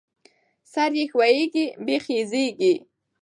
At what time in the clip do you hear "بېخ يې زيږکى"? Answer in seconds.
1.85-2.73